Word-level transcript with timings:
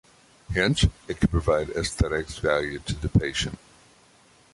Hence, 0.51 0.85
it 1.07 1.19
can 1.19 1.27
provide 1.29 1.69
aesthetics 1.69 2.39
value 2.39 2.79
to 2.87 2.95
the 2.95 3.07
patient. 3.07 3.59